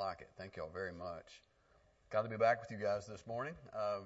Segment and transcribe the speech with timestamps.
[0.00, 0.30] like it.
[0.38, 1.42] Thank y'all very much.
[2.08, 3.52] Got to be back with you guys this morning.
[3.74, 3.98] Uh,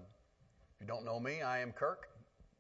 [0.75, 2.09] if you don't know me, I am Kirk,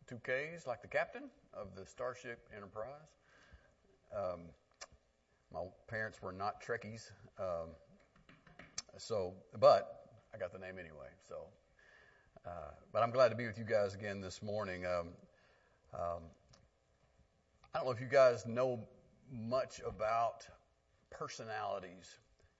[0.06, 3.16] two Ks, like the captain of the Starship Enterprise.
[4.16, 4.42] Um,
[5.52, 7.10] my parents were not Trekkies,
[7.40, 7.70] um,
[8.98, 11.08] so but I got the name anyway.
[11.28, 11.34] So,
[12.46, 14.86] uh, but I'm glad to be with you guys again this morning.
[14.86, 15.08] Um,
[15.92, 16.22] um
[17.74, 18.78] I don't know if you guys know
[19.32, 20.46] much about
[21.10, 22.14] personalities.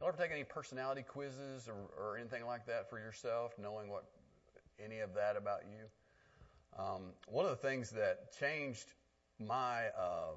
[0.05, 4.05] Y'all ever take any personality quizzes or, or anything like that for yourself, knowing what
[4.79, 5.87] any of that about you?
[6.79, 8.85] Um, one of the things that changed
[9.41, 10.33] my uh,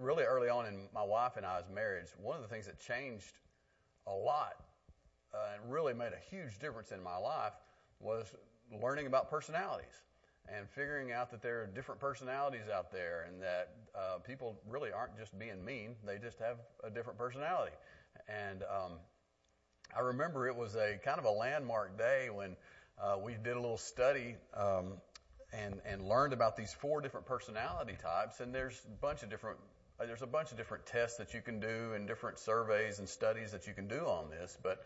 [0.00, 3.34] really early on in my wife and I's marriage, one of the things that changed
[4.06, 4.54] a lot
[5.34, 7.52] uh, and really made a huge difference in my life
[8.00, 8.34] was
[8.80, 10.00] learning about personalities
[10.50, 14.92] and figuring out that there are different personalities out there and that uh, people really
[14.92, 17.72] aren't just being mean, they just have a different personality.
[18.28, 18.92] And um,
[19.96, 22.56] I remember it was a kind of a landmark day when
[23.00, 24.94] uh, we did a little study um,
[25.52, 28.40] and and learned about these four different personality types.
[28.40, 29.58] And there's a bunch of different
[30.00, 33.08] uh, there's a bunch of different tests that you can do and different surveys and
[33.08, 34.84] studies that you can do on this, but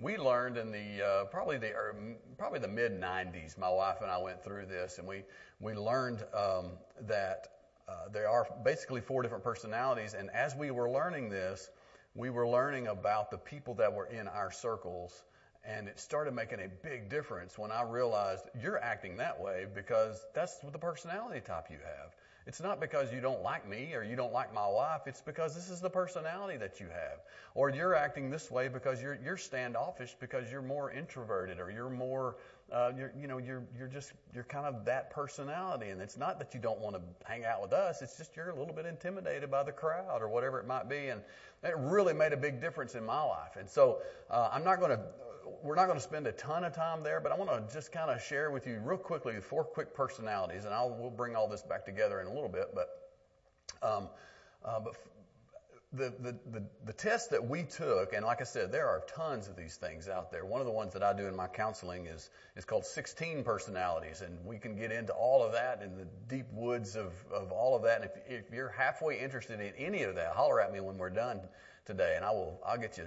[0.00, 1.94] we learned in the uh, probably the er,
[2.36, 3.56] probably the mid 90s.
[3.58, 5.22] My wife and I went through this, and we
[5.60, 6.72] we learned um,
[7.02, 7.48] that
[7.88, 10.14] uh, there are basically four different personalities.
[10.14, 11.70] And as we were learning this,
[12.14, 15.24] we were learning about the people that were in our circles,
[15.64, 20.24] and it started making a big difference when I realized you're acting that way because
[20.32, 22.14] that's the personality type you have.
[22.46, 25.02] It's not because you don't like me or you don't like my wife.
[25.06, 27.20] It's because this is the personality that you have.
[27.54, 31.88] Or you're acting this way because you're, you're standoffish because you're more introverted or you're
[31.88, 32.36] more,
[32.72, 35.90] uh, you're, you know, you're, you're just, you're kind of that personality.
[35.90, 38.02] And it's not that you don't want to hang out with us.
[38.02, 41.08] It's just you're a little bit intimidated by the crowd or whatever it might be.
[41.08, 41.20] And
[41.62, 43.56] it really made a big difference in my life.
[43.58, 43.98] And so,
[44.30, 45.00] uh, I'm not going to
[45.62, 47.92] we're not going to spend a ton of time there, but I want to just
[47.92, 51.48] kind of share with you real quickly four quick personalities, and I'll we'll bring all
[51.48, 52.74] this back together in a little bit.
[52.74, 53.12] But
[53.82, 54.08] um,
[54.64, 54.94] uh, but
[55.96, 59.48] the, the, the, the test that we took, and like I said, there are tons
[59.48, 60.44] of these things out there.
[60.44, 64.20] One of the ones that I do in my counseling is, is called 16 personalities,
[64.20, 67.76] and we can get into all of that in the deep woods of, of all
[67.76, 68.02] of that.
[68.02, 71.10] And if, if you're halfway interested in any of that, holler at me when we're
[71.10, 71.40] done
[71.84, 73.04] today, and I will, I'll get you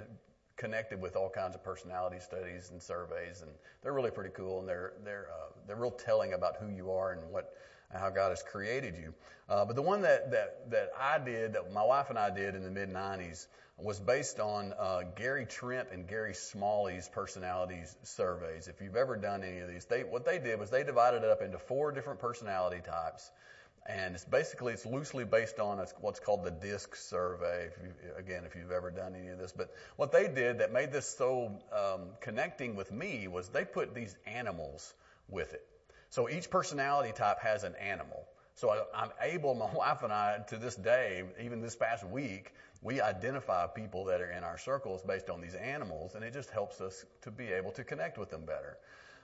[0.56, 4.68] connected with all kinds of personality studies and surveys, and they're really pretty cool, and
[4.68, 7.54] they're they're uh, they're real telling about who you are and what
[7.94, 9.14] how God has created you.
[9.50, 12.56] Uh, but the one that that that I did, that my wife and I did
[12.56, 18.68] in the mid '90s, was based on uh, Gary Trent and Gary Smalley's personalities surveys.
[18.68, 21.30] If you've ever done any of these, they what they did was they divided it
[21.30, 23.32] up into four different personality types
[23.88, 27.68] and it's basically it's loosely based on what's called the DISC survey.
[27.68, 30.74] If you, again, if you've ever done any of this, but what they did that
[30.74, 34.94] made this so um, connecting with me was they put these animals
[35.30, 35.66] with it.
[36.10, 38.28] So each personality type has an animal.
[38.56, 42.54] So I, I'm able, my wife and I, to this day, even this past week,
[42.82, 46.50] we identify people that are in our circles based on these animals, and it just
[46.50, 48.78] helps us to be able to connect with them better.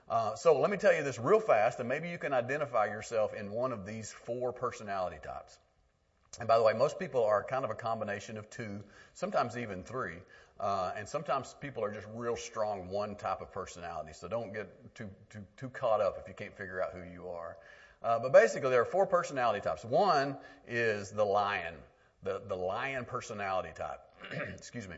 [0.10, 3.34] Uh, so let me tell you this real fast, and maybe you can identify yourself
[3.34, 5.60] in one of these four personality types.
[6.40, 8.84] And by the way, most people are kind of a combination of two,
[9.14, 10.18] sometimes even three.
[10.60, 14.12] Uh, and sometimes people are just real strong one type of personality.
[14.14, 17.28] So don't get too too too caught up if you can't figure out who you
[17.28, 17.58] are.
[18.04, 19.84] Uh, but basically, there are four personality types.
[19.84, 20.38] One
[20.68, 21.74] is the lion,
[22.24, 24.02] the the lion personality type.
[24.56, 24.96] Excuse me.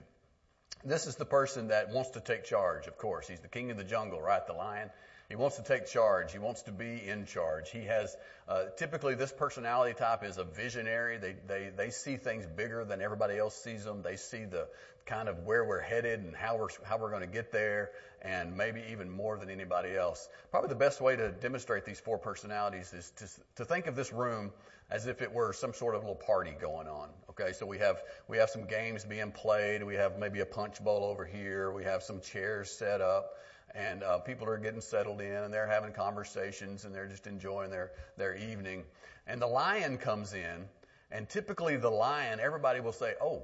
[0.83, 3.27] This is the person that wants to take charge, of course.
[3.27, 4.45] He's the king of the jungle, right?
[4.45, 4.89] The lion.
[5.29, 6.31] He wants to take charge.
[6.31, 7.71] He wants to be in charge.
[7.71, 8.15] He has,
[8.47, 11.17] uh, typically this personality type is a visionary.
[11.17, 14.01] They, they, they see things bigger than everybody else sees them.
[14.01, 14.67] They see the
[15.05, 17.91] kind of where we're headed and how we're, how we're going to get there
[18.21, 20.29] and maybe even more than anybody else.
[20.51, 23.27] Probably the best way to demonstrate these four personalities is to,
[23.57, 24.51] to think of this room
[24.89, 27.09] as if it were some sort of little party going on.
[27.29, 29.83] Okay, so we have we have some games being played.
[29.83, 31.71] We have maybe a punch bowl over here.
[31.71, 33.37] We have some chairs set up,
[33.75, 37.69] and uh, people are getting settled in, and they're having conversations, and they're just enjoying
[37.69, 38.83] their their evening.
[39.27, 40.65] And the lion comes in,
[41.11, 43.43] and typically the lion, everybody will say, "Oh,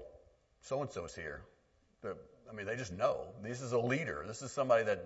[0.61, 1.41] so and so's here."
[2.01, 2.15] The,
[2.49, 4.23] I mean, they just know this is a leader.
[4.25, 5.05] This is somebody that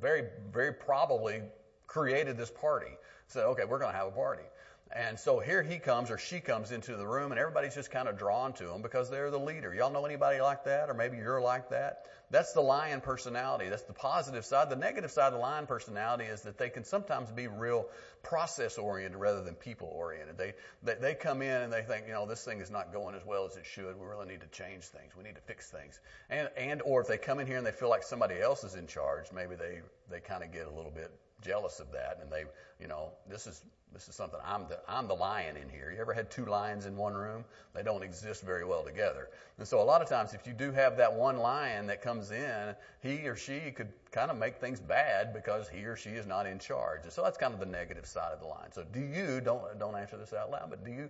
[0.00, 1.42] very very probably
[1.86, 2.92] created this party.
[3.26, 4.44] So, "Okay, we're going to have a party."
[4.94, 8.06] And so here he comes or she comes into the room and everybody's just kind
[8.08, 9.74] of drawn to him because they're the leader.
[9.74, 10.88] Y'all know anybody like that?
[10.88, 12.06] Or maybe you're like that?
[12.30, 13.68] That's the lion personality.
[13.68, 14.70] That's the positive side.
[14.70, 17.88] The negative side of the lion personality is that they can sometimes be real
[18.22, 20.38] process oriented rather than people oriented.
[20.38, 20.54] They,
[20.84, 23.24] they, they come in and they think, you know, this thing is not going as
[23.26, 23.98] well as it should.
[23.98, 25.16] We really need to change things.
[25.16, 25.98] We need to fix things.
[26.30, 28.76] And, and, or if they come in here and they feel like somebody else is
[28.76, 31.10] in charge, maybe they, they kind of get a little bit
[31.42, 32.44] jealous of that and they,
[32.80, 33.62] you know, this is,
[33.92, 35.90] this is something, I'm the, I'm the lion in here.
[35.90, 37.44] You ever had two lions in one room?
[37.74, 39.30] They don't exist very well together.
[39.58, 42.30] And so a lot of times if you do have that one lion that comes
[42.30, 46.26] in, he or she could kind of make things bad because he or she is
[46.26, 47.04] not in charge.
[47.04, 48.70] And so that's kind of the negative side of the line.
[48.72, 51.08] So do you, don't, don't answer this out loud, but do you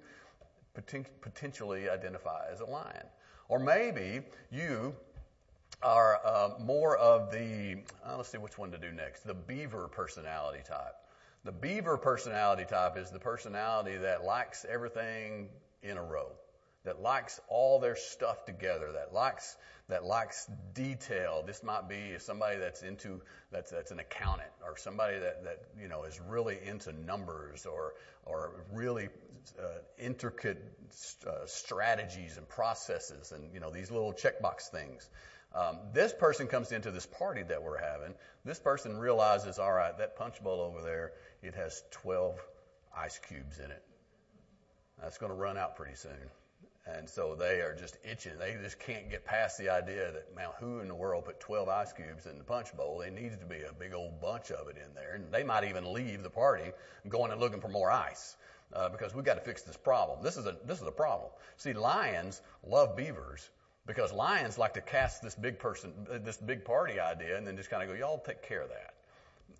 [1.20, 3.06] potentially identify as a lion?
[3.48, 4.20] Or maybe
[4.52, 4.94] you
[5.82, 9.88] are uh, more of the, uh, let's see which one to do next, the beaver
[9.88, 10.94] personality type.
[11.46, 15.48] The beaver personality type is the personality that likes everything
[15.80, 16.32] in a row,
[16.82, 19.56] that likes all their stuff together, that likes
[19.88, 21.44] that likes detail.
[21.46, 23.22] This might be somebody that's into
[23.52, 27.94] that's that's an accountant or somebody that that you know is really into numbers or
[28.24, 29.08] or really
[29.56, 30.60] uh, intricate
[31.28, 35.10] uh, strategies and processes and you know these little checkbox things.
[35.54, 38.14] Um, this person comes into this party that we're having.
[38.44, 42.38] This person realizes, all right, that punch bowl over there, it has 12
[42.96, 43.82] ice cubes in it.
[45.00, 46.30] That's going to run out pretty soon.
[46.86, 48.38] And so they are just itching.
[48.38, 51.68] They just can't get past the idea that, man, who in the world put 12
[51.68, 52.98] ice cubes in the punch bowl?
[52.98, 55.14] There needs to be a big old bunch of it in there.
[55.14, 56.70] And they might even leave the party
[57.08, 58.36] going and looking for more ice.
[58.72, 60.18] Uh, because we've got to fix this problem.
[60.22, 61.30] This is a this is a problem.
[61.56, 63.48] See, lions love beavers,
[63.86, 65.92] because lions like to cast this big person,
[66.24, 68.95] this big party idea, and then just kind of go, y'all take care of that.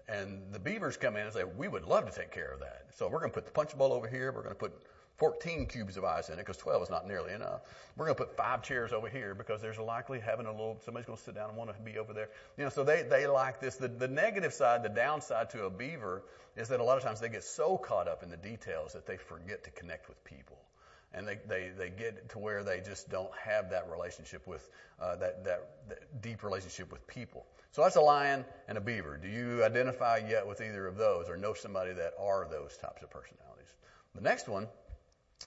[0.09, 2.87] And the beavers come in and say, we would love to take care of that.
[2.95, 4.31] So we're going to put the punch bowl over here.
[4.33, 4.73] We're going to put
[5.17, 7.63] 14 cubes of ice in it because 12 is not nearly enough.
[7.97, 11.07] We're going to put five chairs over here because there's likely having a little, somebody's
[11.07, 12.29] going to sit down and want to be over there.
[12.57, 13.77] You know, so they, they like this.
[13.77, 16.23] The, the negative side, the downside to a beaver
[16.57, 19.07] is that a lot of times they get so caught up in the details that
[19.07, 20.59] they forget to connect with people
[21.17, 24.69] and they, they, they get to where they just don't have that relationship with
[25.01, 27.47] uh, that, that, that deep relationship with people.
[27.73, 29.17] So that's a lion and a beaver.
[29.17, 33.03] Do you identify yet with either of those or know somebody that are those types
[33.03, 33.75] of personalities?
[34.15, 34.69] The next one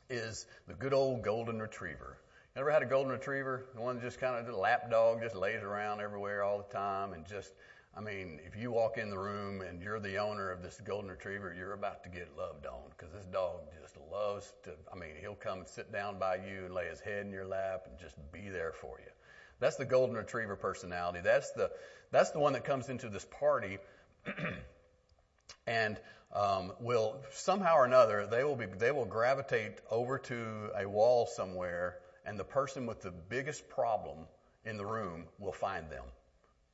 [0.10, 2.18] is the good old golden retriever.
[2.56, 3.66] You ever had a golden retriever?
[3.76, 6.74] The one that just kind of a lap dog, just lays around everywhere all the
[6.74, 7.54] time and just
[8.00, 11.12] I mean, if you walk in the room and you're the owner of this golden
[11.12, 15.16] retriever, you're about to get loved on because this dog just loves to, I mean,
[15.20, 18.16] he'll come sit down by you and lay his head in your lap and just
[18.32, 19.12] be there for you.
[19.60, 21.20] That's the golden retriever personality.
[21.22, 21.72] That's the,
[22.10, 23.80] that's the one that comes into this party
[25.68, 26.00] and
[26.34, 31.26] um, will somehow or another they will be they will gravitate over to a wall
[31.26, 34.20] somewhere and the person with the biggest problem
[34.64, 36.06] in the room will find them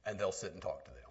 [0.06, 1.05] and they'll sit and talk to them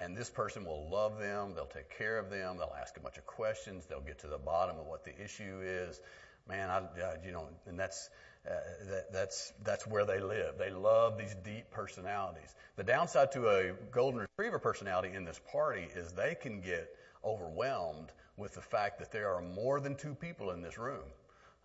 [0.00, 1.54] and this person will love them.
[1.54, 2.56] They'll take care of them.
[2.56, 3.84] They'll ask a bunch of questions.
[3.86, 6.00] They'll get to the bottom of what the issue is.
[6.48, 8.08] Man, I, uh, you know, and that's
[8.48, 8.54] uh,
[8.90, 10.56] that, that's that's where they live.
[10.58, 12.54] They love these deep personalities.
[12.76, 16.88] The downside to a golden retriever personality in this party is they can get
[17.24, 21.04] overwhelmed with the fact that there are more than two people in this room.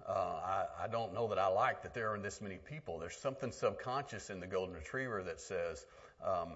[0.06, 3.00] Uh, I, I don't know that I like that there are this many people.
[3.00, 5.86] There's something subconscious in the golden retriever that says.
[6.26, 6.54] Um,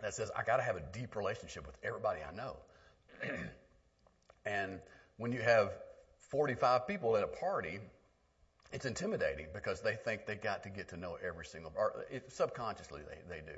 [0.00, 2.56] that says, I got to have a deep relationship with everybody I know.
[4.46, 4.80] and
[5.16, 5.72] when you have
[6.30, 7.78] 45 people at a party,
[8.72, 12.30] it's intimidating because they think they got to get to know every single, or it,
[12.30, 13.56] subconsciously they, they do.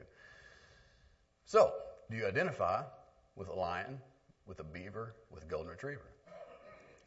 [1.45, 1.73] So,
[2.11, 2.83] do you identify
[3.35, 3.99] with a lion,
[4.47, 6.11] with a beaver, with a golden retriever?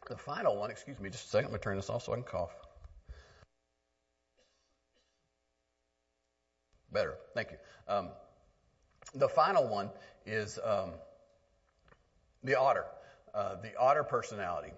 [0.07, 2.11] The final one, excuse me, just a second, I'm going to turn this off so
[2.11, 2.55] I can cough.
[6.91, 7.57] Better, thank you.
[7.87, 8.09] Um,
[9.13, 9.89] the final one
[10.25, 10.91] is um,
[12.43, 12.85] the otter,
[13.33, 14.71] uh, the otter personality.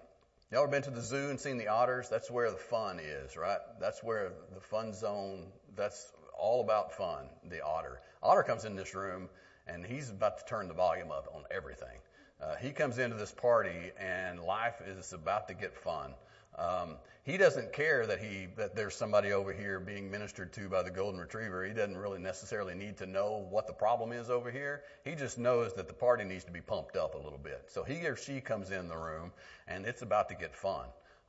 [0.50, 2.08] You ever been to the zoo and seen the otters?
[2.08, 3.58] That's where the fun is, right?
[3.80, 8.00] That's where the fun zone, that's all about fun, the otter.
[8.22, 9.28] Otter comes in this room
[9.66, 11.98] and he's about to turn the volume up on everything.
[12.40, 16.14] Uh, he comes into this party and life is about to get fun.
[16.58, 20.82] Um, he doesn't care that he that there's somebody over here being ministered to by
[20.82, 21.64] the golden retriever.
[21.64, 24.82] He doesn't really necessarily need to know what the problem is over here.
[25.04, 27.64] He just knows that the party needs to be pumped up a little bit.
[27.66, 29.32] So he or she comes in the room
[29.66, 30.86] and it's about to get fun.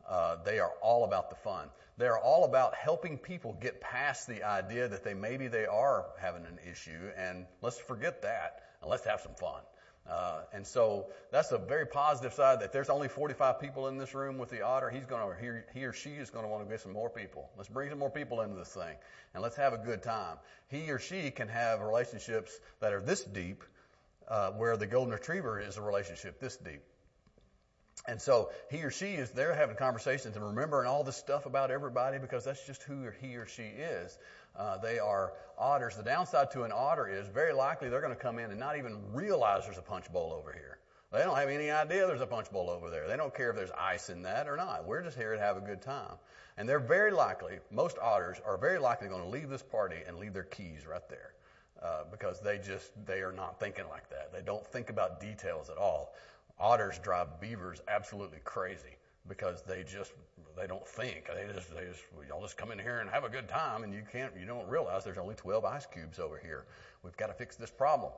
[0.08, 1.70] Uh, they are all about the fun.
[1.98, 6.08] They are all about helping people get past the idea that they maybe they are
[6.20, 9.62] having an issue, and let's forget that and let's have some fun.
[10.10, 14.14] Uh, and so that's a very positive side that there's only 45 people in this
[14.14, 14.90] room with the otter.
[14.90, 17.10] He's going to, he, he or she is going to want to get some more
[17.10, 17.50] people.
[17.58, 18.96] Let's bring some more people into this thing
[19.34, 20.38] and let's have a good time.
[20.70, 23.64] He or she can have relationships that are this deep,
[24.28, 26.82] uh, where the golden retriever is a relationship this deep.
[28.08, 31.72] And so he or she is there having conversations and remembering all this stuff about
[31.72, 34.18] everybody because that's just who he or she is.
[34.56, 35.96] Uh, they are otters.
[35.96, 38.78] The downside to an otter is very likely they're going to come in and not
[38.78, 40.78] even realize there's a punch bowl over here.
[41.12, 43.08] They don't have any idea there's a punch bowl over there.
[43.08, 44.86] They don't care if there's ice in that or not.
[44.86, 46.14] We're just here to have a good time.
[46.58, 50.18] And they're very likely, most otters are very likely going to leave this party and
[50.18, 51.34] leave their keys right there.
[51.82, 54.32] Uh, because they just, they are not thinking like that.
[54.34, 56.16] They don't think about details at all.
[56.60, 58.98] Otters drive beavers absolutely crazy
[59.28, 60.14] because they just
[60.56, 61.28] they don't think.
[61.28, 63.94] They just they just y'all just come in here and have a good time, and
[63.94, 66.66] you can't you don't realize there's only 12 ice cubes over here.
[67.04, 68.12] We've got to fix this problem.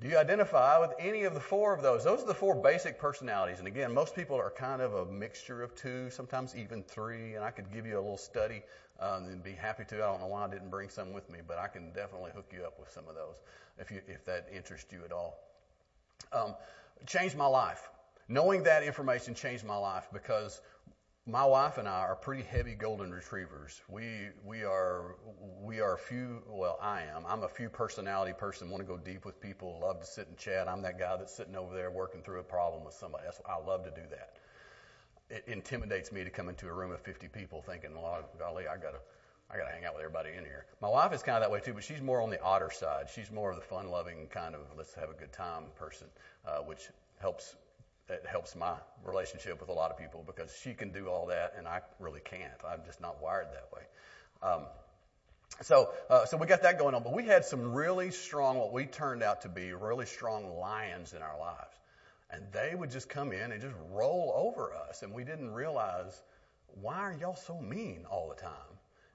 [0.00, 2.02] Do you identify with any of the four of those?
[2.02, 3.60] Those are the four basic personalities.
[3.60, 7.34] And again, most people are kind of a mixture of two, sometimes even three.
[7.34, 8.62] And I could give you a little study
[8.98, 9.96] um, and be happy to.
[9.96, 12.52] I don't know why I didn't bring some with me, but I can definitely hook
[12.52, 13.42] you up with some of those
[13.78, 15.38] if you if that interests you at all.
[16.32, 16.54] Um,
[17.06, 17.88] changed my life.
[18.28, 20.60] Knowing that information changed my life because
[21.26, 23.80] my wife and I are pretty heavy golden retrievers.
[23.88, 25.16] We we are
[25.60, 26.42] we are a few.
[26.48, 27.24] Well, I am.
[27.26, 28.70] I'm a few personality person.
[28.70, 29.78] Want to go deep with people.
[29.80, 30.68] Love to sit and chat.
[30.68, 33.24] I'm that guy that's sitting over there working through a problem with somebody.
[33.24, 34.36] That's I love to do that.
[35.30, 38.76] It intimidates me to come into a room of 50 people thinking, well, golly, I
[38.76, 38.98] gotta
[39.52, 40.64] I gotta hang out with everybody in here.
[40.80, 43.08] My wife is kind of that way too, but she's more on the otter side.
[43.14, 46.06] She's more of the fun-loving kind of let's have a good time person,
[46.46, 46.88] uh, which
[47.20, 47.56] helps
[48.08, 51.54] it helps my relationship with a lot of people because she can do all that
[51.56, 52.52] and I really can't.
[52.66, 53.82] I'm just not wired that way.
[54.42, 54.66] Um,
[55.60, 58.72] so, uh, so we got that going on, but we had some really strong, what
[58.72, 61.76] we turned out to be really strong lions in our lives.
[62.30, 65.02] And they would just come in and just roll over us.
[65.02, 66.22] And we didn't realize,
[66.80, 68.71] why are y'all so mean all the time?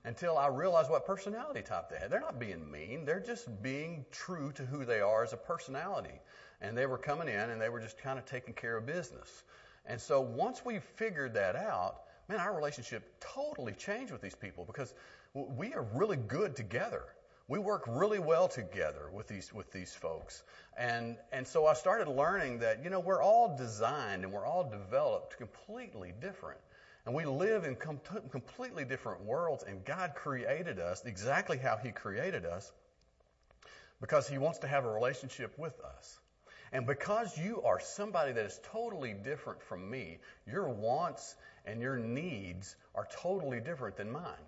[0.08, 2.10] Until I realized what personality type they had.
[2.10, 3.04] They're not being mean.
[3.04, 6.22] They're just being true to who they are as a personality
[6.62, 9.44] and they were coming in and they were just kind of taking care of business.
[9.86, 14.66] And so once we figured that out, man, our relationship totally changed with these people
[14.66, 14.94] because
[15.34, 17.04] we are really good together.
[17.48, 20.44] We work really well together with these with these folks,
[20.78, 24.70] and and so I started learning that you know we're all designed and we're all
[24.70, 26.60] developed completely different,
[27.08, 29.64] and we live in com- completely different worlds.
[29.66, 32.70] And God created us exactly how He created us,
[34.02, 36.20] because He wants to have a relationship with us.
[36.74, 41.98] And because you are somebody that is totally different from me, your wants and your
[41.98, 44.46] needs are totally different than mine.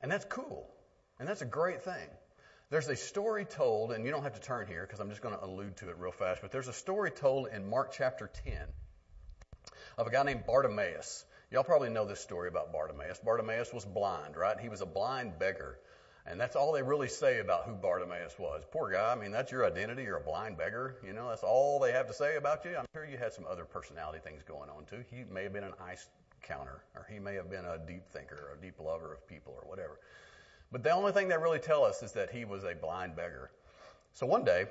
[0.00, 0.72] And that's cool.
[1.18, 2.08] And that's a great thing.
[2.70, 5.34] There's a story told, and you don't have to turn here because I'm just going
[5.34, 8.54] to allude to it real fast, but there's a story told in Mark chapter 10
[9.98, 11.24] of a guy named Bartimaeus.
[11.54, 13.20] Y'all probably know this story about Bartimaeus.
[13.20, 14.58] Bartimaeus was blind, right?
[14.58, 15.78] He was a blind beggar.
[16.26, 18.64] And that's all they really say about who Bartimaeus was.
[18.72, 19.12] Poor guy.
[19.12, 20.02] I mean, that's your identity.
[20.02, 20.96] You're a blind beggar.
[21.06, 22.74] You know, that's all they have to say about you.
[22.76, 25.04] I'm sure you had some other personality things going on too.
[25.12, 26.08] He may have been an ice
[26.42, 29.54] counter, or he may have been a deep thinker, or a deep lover of people,
[29.56, 30.00] or whatever.
[30.72, 33.52] But the only thing they really tell us is that he was a blind beggar.
[34.14, 34.64] So one day,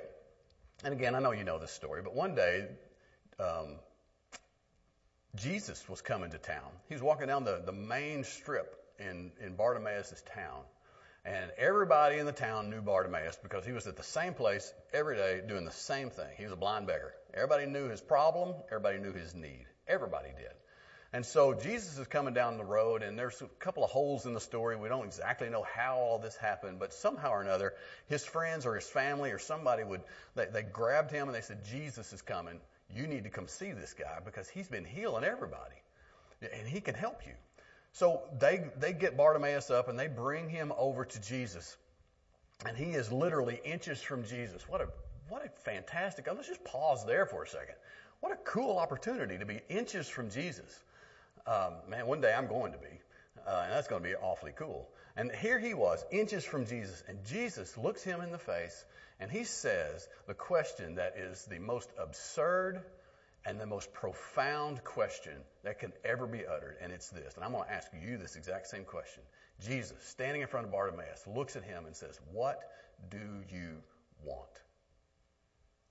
[0.84, 2.66] and again, I know you know this story, but one day,
[3.40, 3.76] um,
[5.34, 6.70] Jesus was coming to town.
[6.88, 10.62] He was walking down the, the main strip in, in Bartimaeus' town.
[11.24, 15.16] And everybody in the town knew Bartimaeus because he was at the same place every
[15.16, 16.28] day doing the same thing.
[16.36, 17.14] He was a blind beggar.
[17.32, 18.54] Everybody knew his problem.
[18.68, 19.64] Everybody knew his need.
[19.88, 20.52] Everybody did.
[21.14, 24.34] And so Jesus is coming down the road, and there's a couple of holes in
[24.34, 24.76] the story.
[24.76, 27.74] We don't exactly know how all this happened, but somehow or another,
[28.08, 30.02] his friends or his family or somebody would,
[30.34, 32.60] they, they grabbed him and they said, Jesus is coming.
[32.94, 35.76] You need to come see this guy because he's been healing everybody.
[36.40, 37.32] And he can help you.
[37.92, 41.76] So they, they get Bartimaeus up and they bring him over to Jesus.
[42.66, 44.68] And he is literally inches from Jesus.
[44.68, 44.88] What a,
[45.28, 47.74] what a fantastic, let's just pause there for a second.
[48.20, 50.82] What a cool opportunity to be inches from Jesus.
[51.46, 53.00] Um, man, one day I'm going to be.
[53.46, 54.88] Uh, and that's going to be awfully cool.
[55.16, 58.84] And here he was, inches from Jesus, and Jesus looks him in the face,
[59.20, 62.82] and he says the question that is the most absurd
[63.46, 67.34] and the most profound question that can ever be uttered, and it's this.
[67.34, 69.22] And I'm going to ask you this exact same question.
[69.64, 72.60] Jesus, standing in front of Bartimaeus, looks at him and says, What
[73.10, 73.82] do you
[74.24, 74.62] want?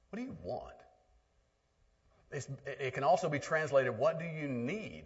[0.10, 0.74] What do you want?
[2.32, 5.04] It's, it can also be translated, What do you need?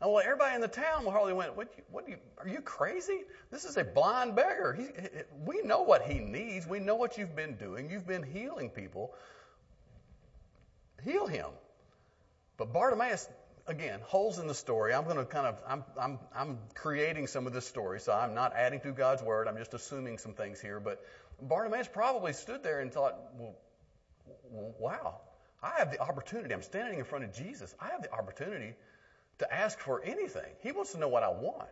[0.00, 3.20] And well, everybody in the town hardly went, what, what you, are you crazy?
[3.50, 4.72] This is a blind beggar.
[4.72, 4.86] He,
[5.44, 6.66] we know what he needs.
[6.66, 7.90] We know what you've been doing.
[7.90, 9.14] You've been healing people.
[11.04, 11.48] heal him.
[12.56, 13.28] But Bartimaeus,
[13.66, 14.94] again, holes in the story.
[14.94, 18.34] I'm going to kind of, I'm, I'm, I'm creating some of this story, so I'm
[18.34, 19.48] not adding to God's word.
[19.48, 20.80] I'm just assuming some things here.
[20.80, 21.04] But
[21.42, 23.54] Bartimaeus probably stood there and thought, well,
[24.78, 25.20] wow,
[25.62, 26.54] I have the opportunity.
[26.54, 27.74] I'm standing in front of Jesus.
[27.78, 28.74] I have the opportunity
[29.40, 30.52] to ask for anything.
[30.62, 31.68] He wants to know what I want.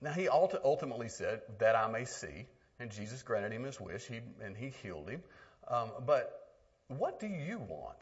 [0.00, 2.46] Now, he ultimately said, that I may see.
[2.78, 5.22] And Jesus granted him his wish, he, and he healed him.
[5.68, 6.52] Um, but
[6.88, 7.98] what do you want?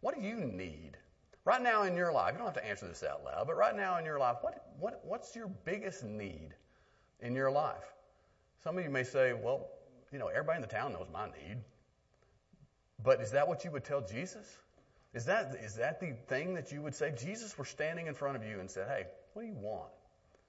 [0.00, 0.96] What do you need?
[1.44, 3.74] Right now in your life, you don't have to answer this out loud, but right
[3.74, 6.54] now in your life, what, what, what's your biggest need
[7.20, 7.94] in your life?
[8.62, 9.68] Some of you may say, well,
[10.12, 11.58] you know, everybody in the town knows my need.
[13.02, 14.46] But is that what you would tell Jesus?
[15.18, 17.10] Is that, is that the thing that you would say?
[17.10, 19.90] Jesus were standing in front of you and said, hey, what do you want?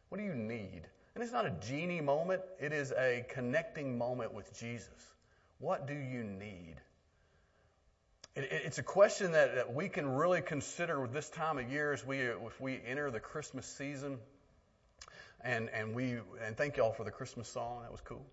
[0.09, 0.81] What do you need?
[1.15, 4.93] And it's not a genie moment, it is a connecting moment with Jesus.
[5.57, 6.75] What do you need?
[8.35, 11.91] It, it, it's a question that, that, we can really consider this time of year
[11.91, 14.19] as we, if we enter the Christmas season.
[15.41, 17.81] And, and we, and thank y'all for the Christmas song.
[17.81, 18.27] That was cool.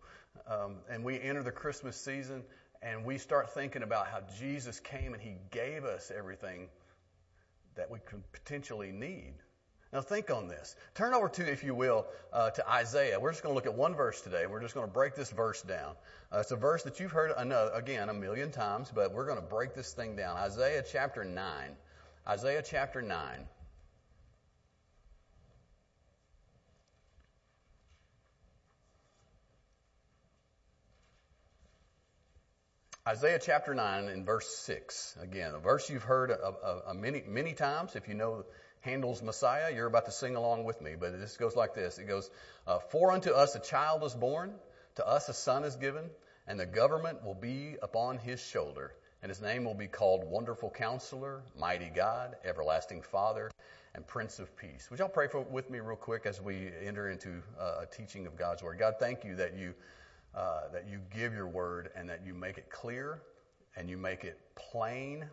[0.46, 2.42] Um, and we enter the Christmas season
[2.82, 6.68] and we start thinking about how Jesus came and he gave us everything
[7.74, 9.34] that we could potentially need.
[9.92, 10.76] Now think on this.
[10.94, 13.18] Turn over to, if you will, uh, to Isaiah.
[13.18, 14.46] We're just going to look at one verse today.
[14.46, 15.94] We're just going to break this verse down.
[16.32, 19.40] Uh, it's a verse that you've heard another, again a million times, but we're going
[19.40, 20.36] to break this thing down.
[20.36, 21.76] Isaiah chapter 9.
[22.28, 23.46] Isaiah chapter 9.
[33.06, 35.16] Isaiah chapter 9 and verse 6.
[35.22, 37.94] Again, a verse you've heard a, a, a many, many times.
[37.94, 38.44] If you know
[38.86, 39.74] Handel's Messiah.
[39.74, 41.98] You're about to sing along with me, but this goes like this.
[41.98, 42.30] It goes,
[42.66, 44.54] uh, For unto us a child is born,
[44.94, 46.04] to us a son is given,
[46.46, 50.70] and the government will be upon his shoulder, and his name will be called Wonderful
[50.70, 53.50] Counselor, Mighty God, Everlasting Father,
[53.94, 54.88] and Prince of Peace.
[54.90, 58.26] Would y'all pray for, with me real quick as we enter into uh, a teaching
[58.26, 58.78] of God's Word?
[58.78, 59.74] God, thank you that you,
[60.36, 63.22] uh, that you give your Word and that you make it clear
[63.76, 65.26] and you make it plain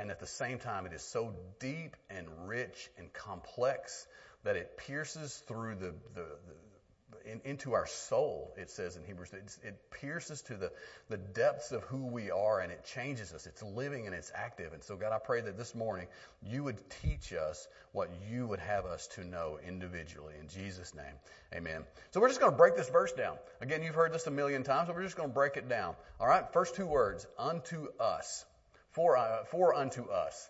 [0.00, 4.06] and at the same time, it is so deep and rich and complex
[4.44, 6.54] that it pierces through the, the, the
[7.26, 9.32] in, into our soul, it says in Hebrews.
[9.32, 10.72] It, it pierces to the,
[11.08, 13.46] the depths of who we are and it changes us.
[13.46, 14.72] It's living and it's active.
[14.72, 16.06] And so, God, I pray that this morning
[16.42, 20.34] you would teach us what you would have us to know individually.
[20.40, 21.14] In Jesus' name,
[21.54, 21.84] amen.
[22.12, 23.36] So, we're just going to break this verse down.
[23.60, 25.94] Again, you've heard this a million times, but we're just going to break it down.
[26.18, 28.44] All right, first two words unto us
[28.92, 30.48] for, uh, for unto us.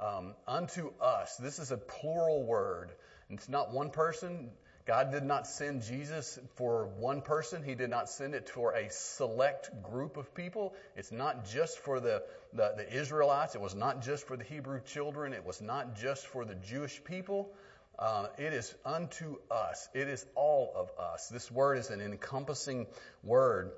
[0.00, 1.36] Um, unto us.
[1.36, 2.90] This is a plural word.
[3.30, 4.50] It's not one person.
[4.84, 7.62] God did not send Jesus for one person.
[7.62, 10.74] He did not send it for a select group of people.
[10.96, 13.54] It's not just for the, the, the Israelites.
[13.54, 15.34] It was not just for the Hebrew children.
[15.34, 17.52] It was not just for the Jewish people.
[17.96, 19.88] Uh, it is unto us.
[19.94, 21.28] It is all of us.
[21.28, 22.88] This word is an encompassing
[23.22, 23.70] word.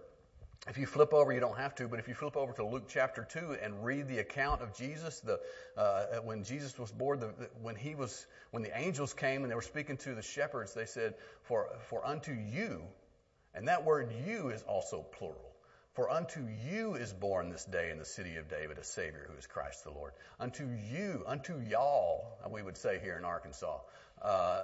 [0.66, 2.84] If you flip over, you don't have to, but if you flip over to Luke
[2.88, 5.38] chapter 2 and read the account of Jesus, the,
[5.76, 7.26] uh, when Jesus was born, the,
[7.60, 10.86] when he was, when the angels came and they were speaking to the shepherds, they
[10.86, 12.80] said, for, for unto you,
[13.54, 15.54] and that word you is also plural.
[15.92, 19.38] For unto you is born this day in the city of David a Savior who
[19.38, 20.12] is Christ the Lord.
[20.40, 23.78] Unto you, unto y'all, we would say here in Arkansas,
[24.24, 24.62] uh,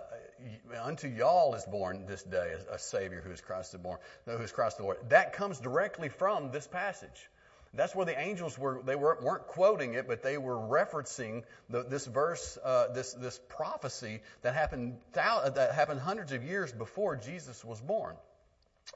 [0.82, 4.52] unto y'all is born this day a, Savior who is Christ the born, who is
[4.52, 4.96] Christ the Lord.
[5.10, 7.28] That comes directly from this passage.
[7.74, 8.80] That's where the angels were.
[8.84, 13.38] They were, weren't quoting it, but they were referencing the, this verse, uh, this this
[13.48, 18.16] prophecy that happened that happened hundreds of years before Jesus was born.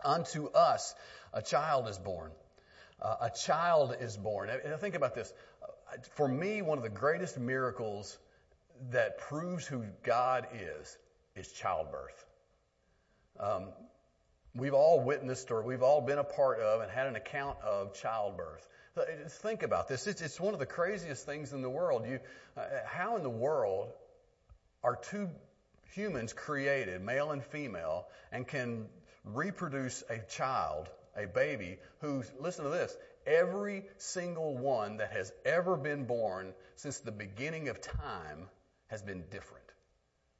[0.04, 0.94] Unto us
[1.32, 2.32] a child is born.
[3.00, 4.48] Uh, a child is born.
[4.48, 5.32] And think about this.
[6.14, 8.18] For me, one of the greatest miracles
[8.90, 10.96] that proves who God is
[11.36, 12.24] is childbirth.
[13.38, 13.68] Um,
[14.54, 17.94] we've all witnessed or we've all been a part of and had an account of
[17.94, 18.66] childbirth.
[19.42, 20.06] Think about this.
[20.06, 22.06] It's, it's one of the craziest things in the world.
[22.06, 22.20] You,
[22.56, 23.92] uh, how in the world
[24.84, 25.28] are two
[25.94, 28.86] humans created, male and female, and can
[29.24, 35.76] reproduce a child, a baby, who's, listen to this, every single one that has ever
[35.76, 38.48] been born since the beginning of time
[38.88, 39.64] has been different.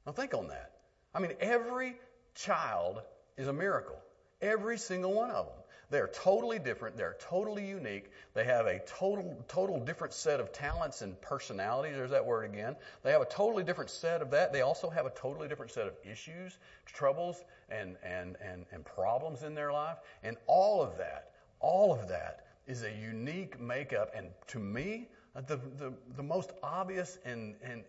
[0.05, 0.71] Now think on that.
[1.13, 1.95] I mean, every
[2.35, 3.01] child
[3.37, 3.97] is a miracle.
[4.41, 5.55] Every single one of them.
[5.89, 6.97] They're totally different.
[6.97, 8.11] They're totally unique.
[8.33, 11.95] They have a total, total different set of talents and personalities.
[11.95, 12.75] There's that word again.
[13.03, 14.51] They have a totally different set of that.
[14.51, 19.43] They also have a totally different set of issues, troubles, and, and, and, and problems
[19.43, 19.97] in their life.
[20.23, 24.11] And all of that, all of that is a unique makeup.
[24.15, 27.83] And to me, The, the, the most obvious and, and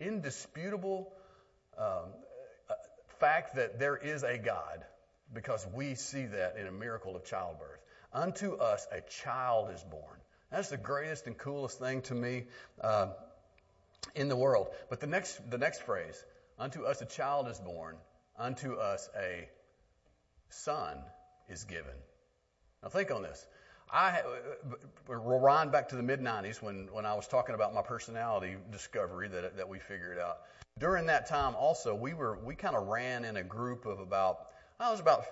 [0.00, 1.12] indisputable
[1.76, 2.12] um,
[2.70, 2.74] uh,
[3.18, 4.84] fact that there is a God,
[5.32, 7.80] because we see that in a miracle of childbirth.
[8.12, 10.18] Unto us a child is born.
[10.50, 12.44] That's the greatest and coolest thing to me
[12.80, 13.08] uh,
[14.14, 14.68] in the world.
[14.88, 16.24] But the next, the next phrase,
[16.58, 17.96] unto us a child is born,
[18.38, 19.48] unto us a
[20.48, 20.96] son
[21.48, 21.94] is given.
[22.82, 23.46] Now think on this.
[23.90, 24.74] I uh, uh,
[25.10, 28.56] uh, rewind back to the mid 90s when, when I was talking about my personality
[28.70, 30.40] discovery that, that we figured out.
[30.78, 34.48] During that time, also, we were we kind of ran in a group of about
[34.78, 35.24] I was about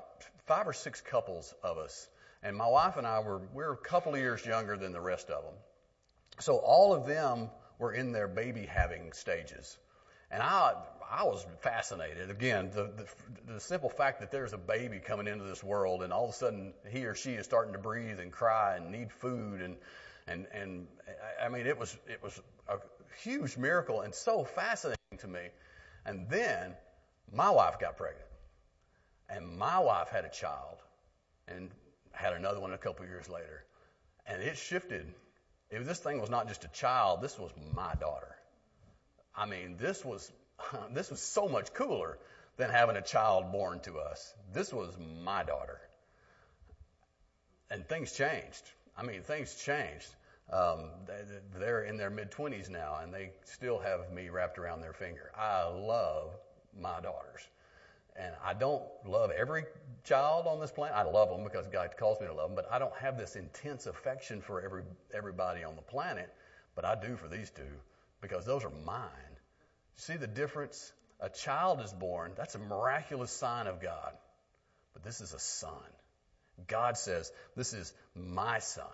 [0.46, 2.08] five or six couples of us,
[2.42, 5.00] and my wife and I were we were a couple of years younger than the
[5.00, 5.54] rest of them.
[6.40, 9.78] So all of them were in their baby having stages,
[10.30, 10.74] and I
[11.10, 12.30] I was fascinated.
[12.30, 16.12] Again, the, the, the simple fact that there's a baby coming into this world and
[16.12, 19.12] all of a sudden he or she is starting to breathe and cry and need
[19.12, 19.76] food and,
[20.26, 20.86] and, and
[21.42, 22.78] I mean, it was, it was a
[23.22, 25.40] huge miracle and so fascinating to me.
[26.04, 26.74] And then
[27.32, 28.26] my wife got pregnant
[29.28, 30.78] and my wife had a child
[31.48, 31.70] and
[32.12, 33.64] had another one a couple of years later.
[34.26, 35.06] And it shifted.
[35.70, 38.35] If this thing was not just a child, this was my daughter.
[39.36, 40.30] I mean, this was
[40.92, 42.18] this was so much cooler
[42.56, 44.34] than having a child born to us.
[44.52, 45.80] This was my daughter.
[47.70, 48.62] And things changed.
[48.96, 50.08] I mean, things changed.
[50.50, 50.90] Um,
[51.58, 55.32] they're in their mid 20s now, and they still have me wrapped around their finger.
[55.36, 56.30] I love
[56.80, 57.42] my daughters.
[58.18, 59.64] And I don't love every
[60.04, 60.96] child on this planet.
[60.96, 63.36] I love them because God calls me to love them, but I don't have this
[63.36, 66.32] intense affection for every everybody on the planet.
[66.74, 67.62] But I do for these two
[68.22, 69.25] because those are mine.
[69.96, 70.92] See the difference?
[71.20, 72.32] A child is born.
[72.36, 74.12] That's a miraculous sign of God.
[74.92, 75.72] But this is a son.
[76.66, 78.86] God says, This is my son.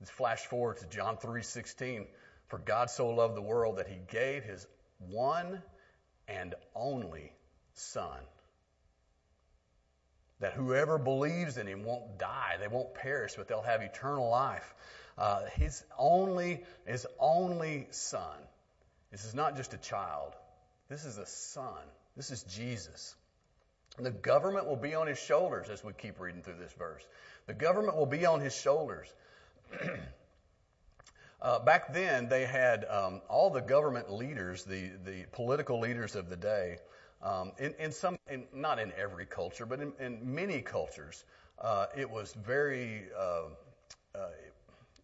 [0.00, 2.06] Let's flash forward to John 3:16.
[2.46, 4.66] For God so loved the world that he gave his
[4.98, 5.62] one
[6.28, 7.32] and only
[7.74, 8.20] son.
[10.40, 14.74] That whoever believes in him won't die, they won't perish, but they'll have eternal life.
[15.18, 18.38] Uh, his only, his only son
[19.10, 20.34] this is not just a child.
[20.88, 21.82] This is a son.
[22.16, 23.14] This is Jesus.
[23.98, 27.06] The government will be on his shoulders as we keep reading through this verse.
[27.46, 29.12] The government will be on his shoulders.
[31.42, 36.28] uh, back then, they had um, all the government leaders, the, the political leaders of
[36.28, 36.78] the day,
[37.22, 41.24] um, in, in, some, in, not in every culture, but in, in many cultures,
[41.60, 43.42] uh, it was very, uh,
[44.14, 44.28] uh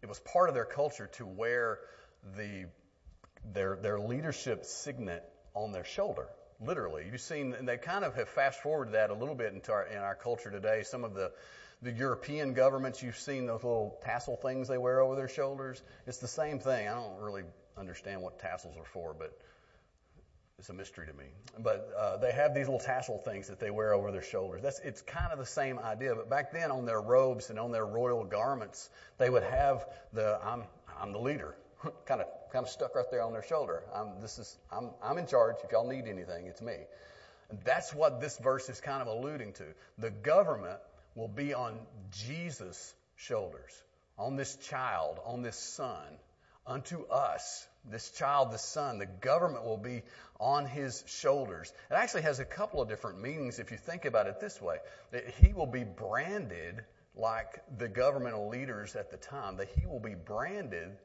[0.01, 1.79] it was part of their culture to wear
[2.37, 2.65] the
[3.53, 6.27] their, their leadership signet on their shoulder,
[6.59, 7.07] literally.
[7.09, 9.85] You've seen, and they kind of have fast forwarded that a little bit into our,
[9.85, 10.83] in our culture today.
[10.83, 11.31] Some of the,
[11.81, 15.81] the European governments, you've seen those little tassel things they wear over their shoulders.
[16.07, 16.87] It's the same thing.
[16.87, 17.43] I don't really
[17.77, 19.37] understand what tassels are for, but
[20.57, 21.25] it's a mystery to me.
[21.59, 24.61] But uh, they have these little tassel things that they wear over their shoulders.
[24.61, 26.15] That's it's kind of the same idea.
[26.15, 30.39] But back then, on their robes and on their royal garments, they would have the
[30.41, 30.63] I'm
[30.97, 31.55] I'm the leader
[32.05, 33.83] kind of kind of stuck right there on their shoulder.
[33.93, 35.57] I'm, this is I'm I'm in charge.
[35.63, 36.77] If y'all need anything, it's me.
[37.49, 39.65] And that's what this verse is kind of alluding to.
[39.97, 40.79] The government
[41.15, 41.77] will be on
[42.11, 43.71] Jesus' shoulders,
[44.17, 46.17] on this child, on this son,
[46.65, 47.67] unto us.
[47.87, 50.01] This child, the son, the government will be
[50.39, 51.71] on his shoulders.
[51.91, 54.77] It actually has a couple of different meanings if you think about it this way.
[55.11, 56.83] That he will be branded
[57.15, 60.97] like the governmental leaders at the time, that he will be branded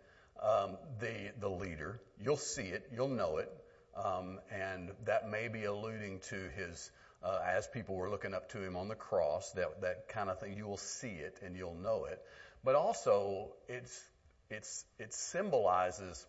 [0.43, 2.01] um, the the leader.
[2.23, 3.53] You'll see it, you'll know it,
[3.97, 6.91] um, and that may be alluding to his.
[7.23, 10.41] Uh, as people were looking up to him on the cross, that that kind of
[10.41, 12.19] thing, you will see it and you'll know it.
[12.65, 14.03] But also, it's
[14.49, 16.27] it's it symbolizes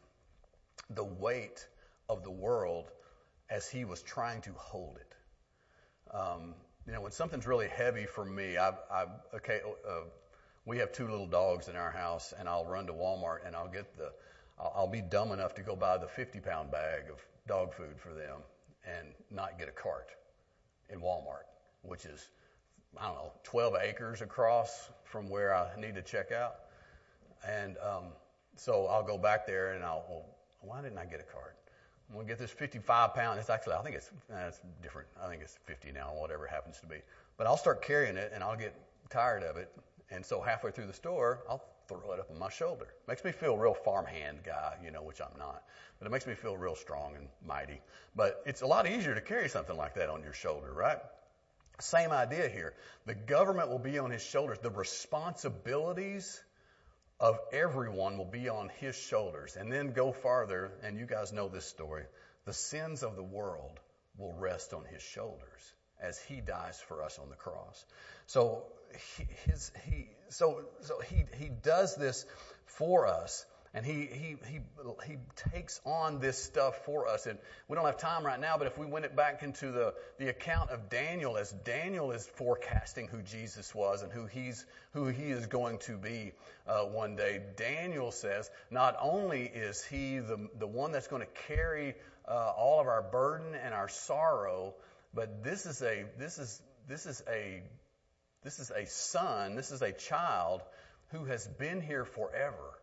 [0.89, 1.65] the weight
[2.09, 2.91] of the world
[3.49, 5.15] as he was trying to hold it.
[6.13, 10.01] Um, you know, when something's really heavy for me, I, I okay, uh,
[10.65, 13.67] we have two little dogs in our house, and I'll run to Walmart and I'll
[13.67, 14.11] get the,
[14.59, 18.13] I'll, be dumb enough to go buy the 50 pound bag of dog food for
[18.13, 18.39] them
[18.85, 20.11] and not get a cart
[20.89, 21.47] in Walmart,
[21.81, 22.29] which is,
[22.99, 26.55] I don't know, 12 acres across from where I need to check out.
[27.47, 28.03] And um,
[28.55, 30.25] so I'll go back there and I'll, well,
[30.61, 31.55] why didn't I get a cart?
[32.09, 33.39] I'm going to get this 55 pound.
[33.39, 35.07] It's actually, I think it's, eh, it's different.
[35.23, 36.97] I think it's 50 now, whatever it happens to be.
[37.37, 38.75] But I'll start carrying it and I'll get
[39.09, 39.71] tired of it
[40.11, 42.87] and so halfway through the store, I'll throw it up on my shoulder.
[43.07, 45.63] Makes me feel real farmhand guy, you know, which I'm not.
[45.99, 47.79] But it makes me feel real strong and mighty.
[48.15, 50.99] But it's a lot easier to carry something like that on your shoulder, right?
[51.79, 52.73] Same idea here.
[53.05, 54.59] The government will be on his shoulders.
[54.59, 56.41] The responsibilities
[57.19, 59.55] of everyone will be on his shoulders.
[59.55, 62.03] And then go farther, and you guys know this story.
[62.45, 63.79] The sins of the world
[64.17, 67.85] will rest on his shoulders as he dies for us on the cross.
[68.27, 68.63] So
[69.17, 72.25] he, his, he, so, so he, he does this
[72.65, 73.45] for us.
[73.73, 74.59] And he, he, he,
[75.07, 75.17] he
[75.49, 77.25] takes on this stuff for us.
[77.25, 79.93] And we don't have time right now, but if we went it back into the,
[80.19, 85.07] the account of Daniel, as Daniel is forecasting who Jesus was and who he's, who
[85.07, 86.33] he is going to be
[86.67, 91.41] uh, one day, Daniel says not only is he the, the one that's going to
[91.47, 91.95] carry
[92.27, 94.73] uh, all of our burden and our sorrow,
[95.13, 97.63] but this is a, this is, this is a,
[98.43, 100.61] this is a son, this is a child
[101.11, 102.81] who has been here forever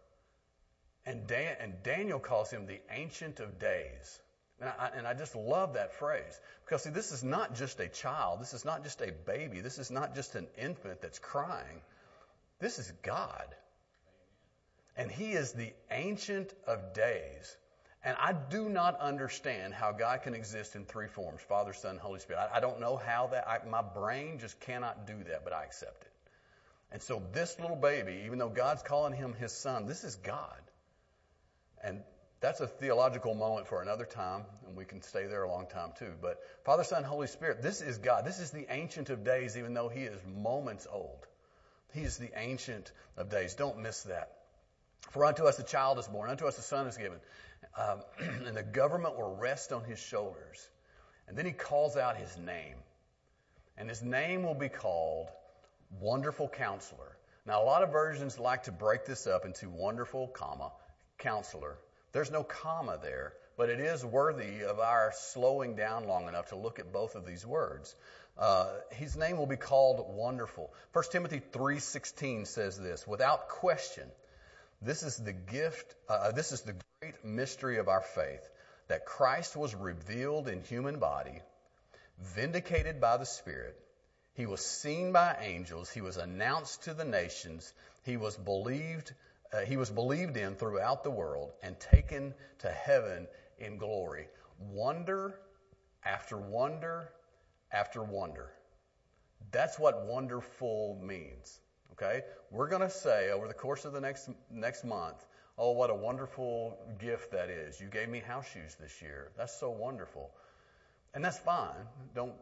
[1.08, 4.20] and, Dan, and Daniel calls him the Ancient of Days.
[4.60, 6.38] And I, and I, just love that phrase.
[6.64, 8.40] Because, see, this is not just a child.
[8.40, 9.62] This is not just a baby.
[9.62, 11.80] This is not just an infant that's crying.
[12.58, 13.46] This is God.
[14.96, 17.56] And He is the Ancient of Days.
[18.04, 22.20] And I do not understand how God can exist in three forms Father, Son, Holy
[22.20, 22.48] Spirit.
[22.52, 25.64] I, I don't know how that, I, my brain just cannot do that, but I
[25.64, 26.12] accept it.
[26.90, 30.60] And so, this little baby, even though God's calling him His Son, this is God.
[31.82, 32.02] And
[32.40, 35.90] that's a theological moment for another time, and we can stay there a long time
[35.98, 36.12] too.
[36.20, 38.24] But Father, Son, Holy Spirit, this is God.
[38.24, 41.26] This is the Ancient of Days, even though He is moments old.
[41.92, 43.54] He is the Ancient of Days.
[43.54, 44.37] Don't miss that.
[45.10, 47.18] For unto us a child is born, unto us a son is given,
[47.76, 48.02] um,
[48.46, 50.68] and the government will rest on His shoulders.
[51.26, 52.76] And then He calls out His name.
[53.76, 55.28] And His name will be called
[56.00, 57.16] Wonderful Counselor.
[57.46, 60.70] Now, a lot of versions like to break this up into wonderful, comma,
[61.16, 61.78] counselor.
[62.12, 66.56] There's no comma there, but it is worthy of our slowing down long enough to
[66.56, 67.94] look at both of these words.
[68.36, 70.72] Uh, his name will be called wonderful.
[70.92, 74.08] 1 Timothy 3:16 says this, without question,
[74.80, 78.48] this is the gift, uh, this is the great mystery of our faith,
[78.88, 81.40] that Christ was revealed in human body,
[82.18, 83.76] vindicated by the Spirit,
[84.34, 87.72] he was seen by angels, he was announced to the nations,
[88.04, 89.12] he was believed
[89.52, 93.26] uh, he was believed in throughout the world and taken to heaven
[93.58, 94.28] in glory.
[94.58, 95.34] Wonder
[96.04, 97.10] after wonder
[97.72, 98.50] after wonder.
[99.50, 101.58] That's what wonderful means.
[102.00, 102.22] Okay?
[102.50, 105.24] We're going to say over the course of the next next month,
[105.56, 107.80] oh what a wonderful gift that is.
[107.80, 109.32] You gave me house shoes this year.
[109.36, 110.30] That's so wonderful.
[111.14, 111.86] And that's fine.
[112.14, 112.34] Don't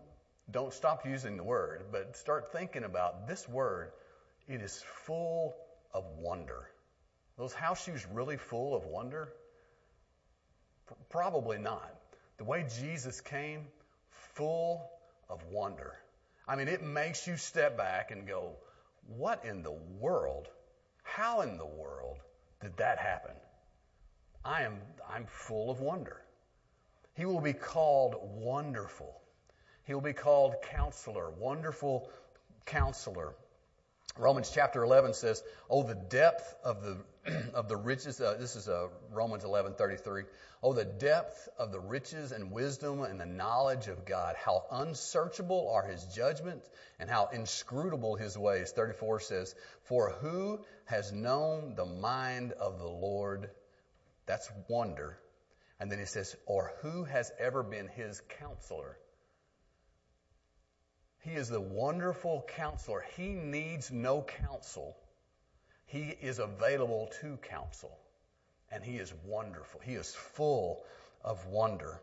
[0.51, 3.91] don't stop using the word, but start thinking about this word.
[4.47, 5.57] It is full
[5.93, 6.69] of wonder.
[7.37, 9.33] Those house shoes really full of wonder?
[11.11, 11.93] Probably not.
[12.39, 13.67] The way Jesus came,
[14.35, 14.89] full
[15.29, 15.95] of wonder.
[16.47, 18.53] I mean, it makes you step back and go,
[19.09, 20.49] what in the world?
[21.03, 22.19] How in the world
[22.61, 23.35] did that happen?
[24.45, 26.23] I am, I'm full of wonder.
[27.15, 29.21] He will be called wonderful.
[29.85, 32.11] He will be called counselor, wonderful
[32.65, 33.35] counselor.
[34.19, 36.99] Romans chapter 11 says, "Oh, the depth of the
[37.55, 40.25] of the riches." Uh, this is uh, Romans 11:33.
[40.63, 44.37] Oh, the depth of the riches and wisdom and the knowledge of God.
[44.37, 48.73] How unsearchable are His judgments and how inscrutable His ways.
[48.73, 53.51] 34 says, "For who has known the mind of the Lord?"
[54.27, 55.19] That's wonder.
[55.79, 58.99] And then he says, "Or who has ever been His counselor?"
[61.21, 63.05] He is the wonderful counselor.
[63.17, 64.97] He needs no counsel.
[65.87, 67.97] He is available to counsel.
[68.71, 69.81] And he is wonderful.
[69.85, 70.83] He is full
[71.25, 72.01] of wonder.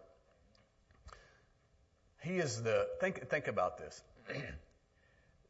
[2.22, 4.02] He is the, think, think about this.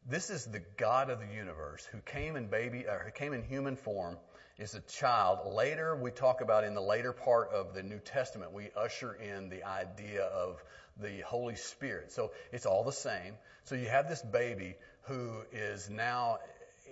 [0.10, 3.44] this is the God of the universe who came in baby, or who came in
[3.44, 4.18] human form,
[4.58, 5.54] is a child.
[5.54, 9.50] Later, we talk about in the later part of the New Testament, we usher in
[9.50, 10.64] the idea of
[11.00, 12.12] the Holy Spirit.
[12.12, 13.36] So it's all the same.
[13.66, 16.40] So you have this baby who is now,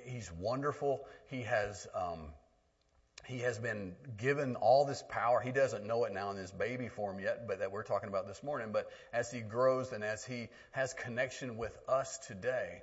[0.05, 1.05] he's wonderful.
[1.27, 2.33] He has, um,
[3.25, 5.39] he has been given all this power.
[5.39, 8.27] He doesn't know it now in his baby form yet, but that we're talking about
[8.27, 8.71] this morning.
[8.71, 12.81] But as he grows and as he has connection with us today,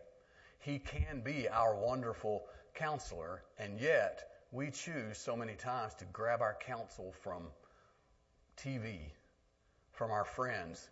[0.61, 3.43] he can be our wonderful counselor.
[3.59, 7.49] And yet, we choose so many times to grab our counsel from
[8.57, 8.99] TV,
[9.93, 10.89] from our friends,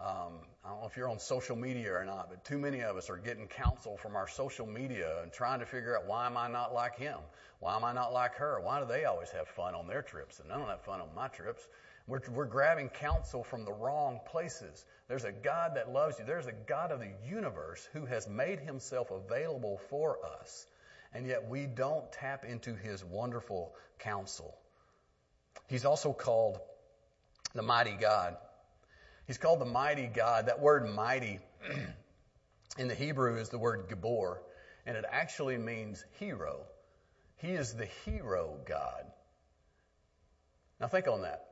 [0.00, 2.96] um, I don't know if you're on social media or not, but too many of
[2.96, 6.36] us are getting counsel from our social media and trying to figure out why am
[6.36, 7.18] I not like him?
[7.60, 8.60] Why am I not like her?
[8.60, 11.08] Why do they always have fun on their trips and I don't have fun on
[11.14, 11.66] my trips?
[12.06, 14.84] We're, we're grabbing counsel from the wrong places.
[15.08, 16.24] There's a God that loves you.
[16.24, 20.66] There's a God of the universe who has made himself available for us.
[21.14, 24.54] and yet we don't tap into his wonderful counsel.
[25.68, 26.58] He's also called
[27.54, 28.36] the mighty God.
[29.26, 30.46] He's called the mighty God.
[30.46, 31.40] That word mighty
[32.78, 34.38] in the Hebrew is the word Gibbor,
[34.86, 36.66] and it actually means hero.
[37.36, 39.04] He is the hero God.
[40.80, 41.46] Now think on that.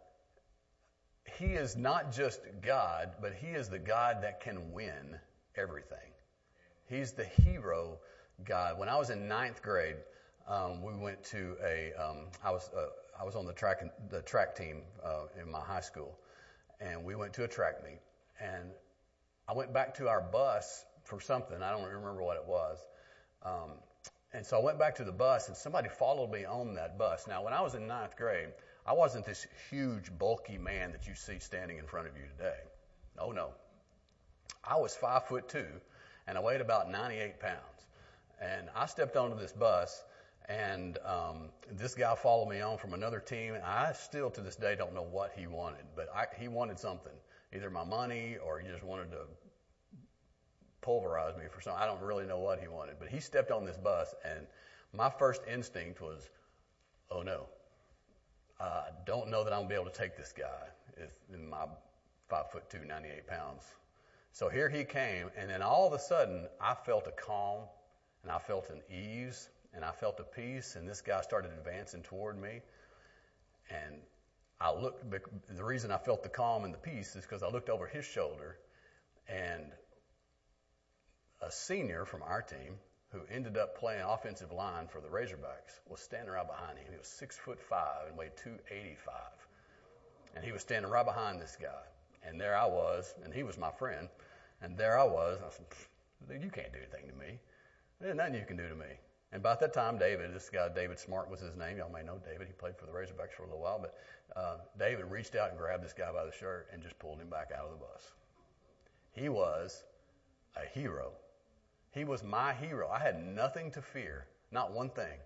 [1.38, 5.18] He is not just God, but He is the God that can win
[5.56, 6.12] everything.
[6.86, 7.98] He's the hero
[8.44, 8.78] God.
[8.78, 9.96] When I was in ninth grade,
[10.46, 11.92] um, we went to a.
[11.94, 15.60] Um, I was uh, I was on the track the track team uh, in my
[15.60, 16.18] high school,
[16.82, 18.00] and we went to a track meet.
[18.40, 18.70] And
[19.48, 21.62] I went back to our bus for something.
[21.62, 22.78] I don't remember what it was.
[23.44, 23.72] Um,
[24.32, 27.26] and so I went back to the bus, and somebody followed me on that bus.
[27.26, 28.48] Now, when I was in ninth grade,
[28.86, 32.58] I wasn't this huge, bulky man that you see standing in front of you today.
[33.18, 33.50] Oh no.
[34.64, 35.66] I was five foot two,
[36.26, 37.86] and I weighed about 98 pounds.
[38.40, 40.02] And I stepped onto this bus,
[40.48, 43.54] and um, this guy followed me on from another team.
[43.64, 47.12] I still, to this day, don't know what he wanted, but I, he wanted something,
[47.54, 49.24] either my money or he just wanted to
[50.80, 51.82] pulverize me for something.
[51.82, 54.46] I don't really know what he wanted, but he stepped on this bus, and
[54.92, 56.28] my first instinct was,
[57.10, 57.46] oh no,
[58.60, 60.68] I don't know that I'm gonna be able to take this guy
[61.32, 61.66] in my
[62.28, 63.64] five foot two, 98 pounds.
[64.32, 67.62] So here he came, and then all of a sudden, I felt a calm,
[68.22, 72.02] and I felt an ease, and I felt a peace, and this guy started advancing
[72.02, 72.60] toward me,
[73.70, 73.96] and
[74.60, 75.10] I looked.
[75.10, 78.04] The reason I felt the calm and the peace is because I looked over his
[78.04, 78.58] shoulder,
[79.28, 79.72] and
[81.40, 82.76] a senior from our team
[83.12, 86.86] who ended up playing offensive line for the Razorbacks, was standing right behind him.
[86.90, 89.14] He was six foot five and weighed 285.
[90.34, 91.82] And he was standing right behind this guy.
[92.26, 94.08] And there I was, and he was my friend.
[94.62, 95.36] And there I was.
[95.36, 97.38] And I said, You can't do anything to me.
[98.00, 98.86] There's nothing you can do to me.
[99.32, 101.78] And by that time, David, this guy, David Smart was his name.
[101.78, 102.46] Y'all may know David.
[102.46, 103.80] He played for the Razorbacks for a little while.
[103.80, 103.94] But
[104.38, 107.30] uh, David reached out and grabbed this guy by the shirt and just pulled him
[107.30, 108.12] back out of the bus.
[109.12, 109.84] He was
[110.56, 111.12] a hero
[111.92, 112.88] he was my hero.
[112.88, 115.18] I had nothing to fear, not one thing.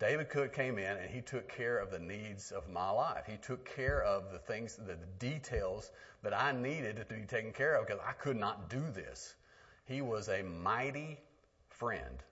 [0.00, 3.26] David Cook came in and he took care of the needs of my life.
[3.28, 5.92] He took care of the things, the details
[6.24, 9.36] that I needed to be taken care of because I could not do this.
[9.84, 11.20] He was a mighty
[11.68, 12.24] friend.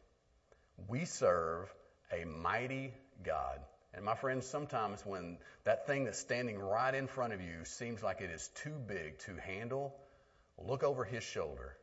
[0.89, 1.73] We serve
[2.13, 2.93] a mighty
[3.25, 3.61] God.
[3.95, 8.03] And my friends, sometimes when that thing that's standing right in front of you seems
[8.03, 9.95] like it is too big to handle,
[10.59, 11.77] look over his shoulder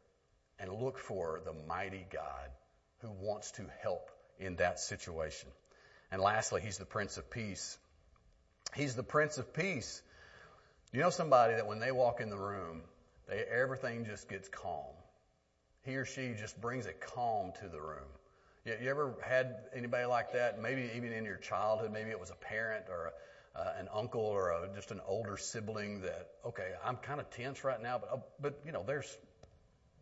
[0.59, 2.49] and look for the mighty God
[3.01, 5.49] who wants to help in that situation.
[6.11, 7.77] And lastly, he's the Prince of Peace.
[8.75, 10.01] He's the Prince of Peace.
[10.91, 12.81] You know somebody that when they walk in the room,
[13.27, 14.95] they, everything just gets calm.
[15.83, 18.09] He or she just brings a calm to the room.
[18.65, 20.61] You, you ever had anybody like that?
[20.61, 23.11] Maybe even in your childhood, maybe it was a parent or
[23.55, 27.29] a, uh, an uncle or a, just an older sibling that, okay, I'm kind of
[27.29, 29.17] tense right now, but, uh, but you know, there's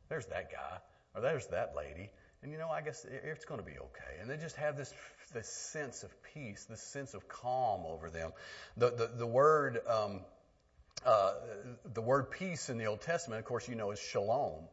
[0.09, 0.77] there's that guy,
[1.15, 2.09] or there's that lady,
[2.41, 4.21] and you know, I guess it's going to be okay.
[4.21, 4.93] And they just have this
[5.33, 8.31] this sense of peace, this sense of calm over them.
[8.77, 10.21] The the, the word um,
[11.05, 11.33] uh,
[11.93, 14.63] the word peace in the Old Testament, of course, you know, is shalom,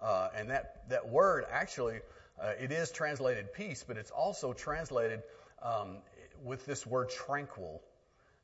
[0.00, 2.00] uh, and that that word actually
[2.40, 5.22] uh, it is translated peace, but it's also translated
[5.62, 5.98] um,
[6.44, 7.82] with this word tranquil.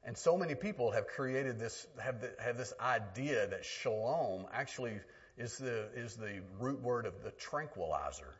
[0.03, 5.01] And so many people have created this have the, have this idea that shalom actually
[5.39, 8.35] is the, is the root word of the tranquilizer.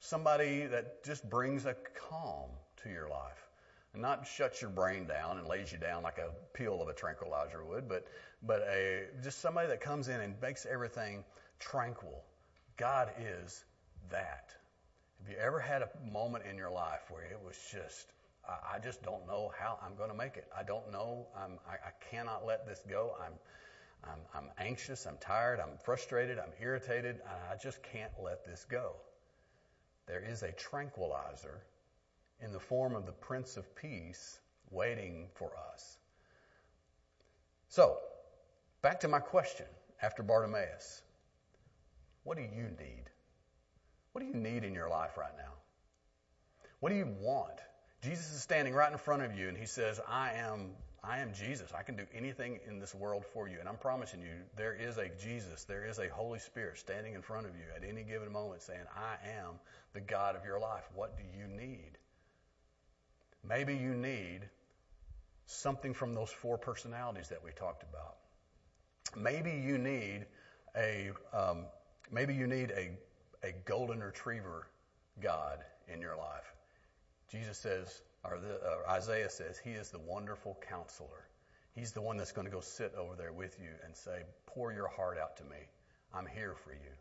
[0.00, 1.74] Somebody that just brings a
[2.08, 2.50] calm
[2.82, 3.48] to your life.
[3.92, 6.92] And not shuts your brain down and lays you down like a pill of a
[6.92, 8.06] tranquilizer would, but,
[8.42, 11.24] but a, just somebody that comes in and makes everything
[11.60, 12.24] tranquil.
[12.76, 13.64] God is
[14.10, 14.52] that.
[15.24, 18.12] Have you ever had a moment in your life where it was just,
[18.46, 20.46] I, just don't know how I'm going to make it.
[20.54, 21.28] I don't know.
[21.34, 23.16] I'm, I, I cannot let this go.
[23.24, 23.32] I'm,
[24.04, 28.96] I'm, I'm anxious, I'm tired, I'm frustrated, I'm irritated, I just can't let this go.
[30.06, 31.62] There is a tranquilizer
[32.42, 35.96] in the form of the Prince of Peace waiting for us.
[37.68, 37.96] So,
[38.82, 39.66] back to my question
[40.02, 41.00] after Bartimaeus.
[42.24, 43.04] What do you need?
[44.14, 45.52] What do you need in your life right now?
[46.78, 47.58] What do you want?
[48.00, 50.70] Jesus is standing right in front of you and he says, I am
[51.02, 51.70] I am Jesus.
[51.76, 53.58] I can do anything in this world for you.
[53.58, 57.22] And I'm promising you, there is a Jesus, there is a Holy Spirit standing in
[57.22, 59.56] front of you at any given moment saying, I am
[59.94, 60.84] the God of your life.
[60.94, 61.98] What do you need?
[63.46, 64.42] Maybe you need
[65.46, 68.14] something from those four personalities that we talked about.
[69.16, 70.26] Maybe you need
[70.76, 71.66] a um,
[72.12, 72.90] maybe you need a
[73.44, 74.66] a golden retriever
[75.22, 75.58] God
[75.92, 76.54] in your life.
[77.30, 81.28] Jesus says, or, the, or Isaiah says, He is the wonderful counselor.
[81.74, 84.72] He's the one that's going to go sit over there with you and say, Pour
[84.72, 85.58] your heart out to me.
[86.14, 86.92] I'm here for you.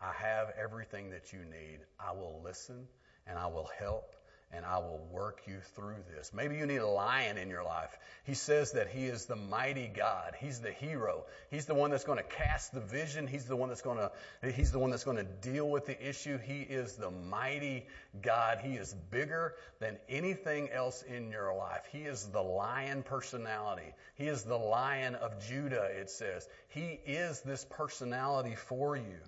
[0.00, 1.80] I have everything that you need.
[2.00, 2.86] I will listen
[3.26, 4.14] and I will help
[4.56, 6.32] and I will work you through this.
[6.32, 7.96] Maybe you need a lion in your life.
[8.24, 10.34] He says that he is the mighty God.
[10.38, 11.24] He's the hero.
[11.50, 13.26] He's the one that's going to cast the vision.
[13.26, 16.08] He's the one that's going to he's the one that's going to deal with the
[16.08, 16.38] issue.
[16.38, 17.86] He is the mighty
[18.22, 18.58] God.
[18.62, 21.86] He is bigger than anything else in your life.
[21.90, 23.92] He is the lion personality.
[24.14, 26.48] He is the lion of Judah, it says.
[26.68, 29.20] He is this personality for you.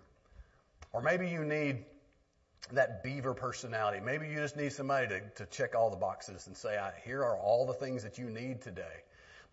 [0.92, 1.84] Or maybe you need
[2.72, 4.00] that beaver personality.
[4.04, 7.36] Maybe you just need somebody to, to check all the boxes and say, here are
[7.36, 9.02] all the things that you need today.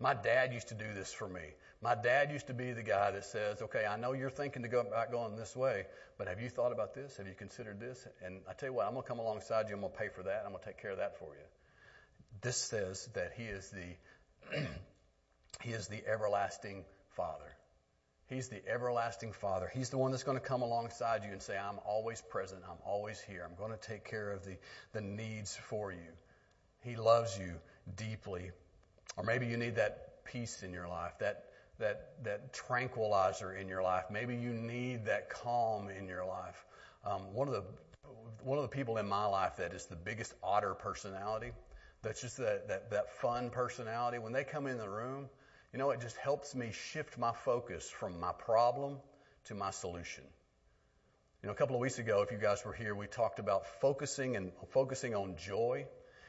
[0.00, 1.42] My dad used to do this for me.
[1.80, 4.68] My dad used to be the guy that says, okay, I know you're thinking to
[4.68, 5.84] go about going this way,
[6.18, 7.16] but have you thought about this?
[7.18, 8.06] Have you considered this?
[8.24, 9.74] And I tell you what, I'm going to come alongside you.
[9.74, 10.42] I'm going to pay for that.
[10.44, 11.44] I'm going to take care of that for you.
[12.40, 14.58] This says that he is the,
[15.62, 16.84] he is the everlasting
[17.16, 17.53] father.
[18.26, 19.70] He's the everlasting Father.
[19.72, 22.62] He's the one that's going to come alongside you and say, I'm always present.
[22.68, 23.46] I'm always here.
[23.48, 24.56] I'm going to take care of the,
[24.92, 26.12] the needs for you.
[26.82, 27.54] He loves you
[27.96, 28.50] deeply.
[29.16, 31.44] Or maybe you need that peace in your life, that,
[31.78, 34.04] that, that tranquilizer in your life.
[34.10, 36.64] Maybe you need that calm in your life.
[37.04, 37.64] Um, one, of the,
[38.42, 41.52] one of the people in my life that is the biggest otter personality,
[42.02, 45.28] that's just that, that, that fun personality, when they come in the room,
[45.74, 48.98] you know, it just helps me shift my focus from my problem
[49.46, 50.22] to my solution.
[51.42, 53.66] You know, a couple of weeks ago, if you guys were here, we talked about
[53.80, 55.84] focusing and focusing on joy.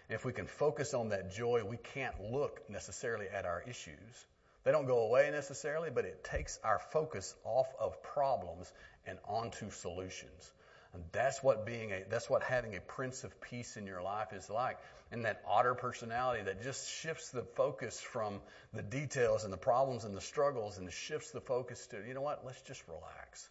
[0.09, 4.25] And if we can focus on that joy, we can't look necessarily at our issues.
[4.63, 8.73] They don't go away necessarily, but it takes our focus off of problems
[9.05, 10.51] and onto solutions.
[10.95, 14.31] And that's what being a, that's what having a prince of peace in your life
[14.31, 14.77] is like
[15.11, 18.39] and that otter personality that just shifts the focus from
[18.73, 22.21] the details and the problems and the struggles and shifts the focus to, you know
[22.21, 23.49] what, let's just relax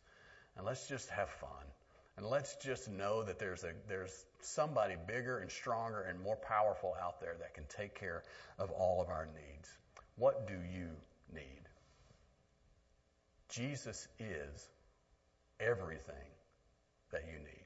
[0.57, 1.67] and let's just have fun.
[2.17, 6.95] And let's just know that there's a there's somebody bigger and stronger and more powerful
[7.03, 8.23] out there that can take care
[8.59, 9.69] of all of our needs.
[10.17, 10.89] What do you
[11.35, 11.69] need?
[13.51, 14.69] Jesus is
[15.61, 16.15] everything
[17.15, 17.65] that you need.